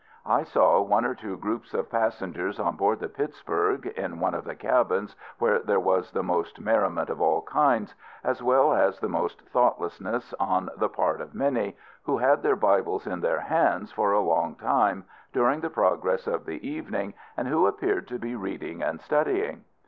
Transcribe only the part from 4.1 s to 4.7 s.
one of the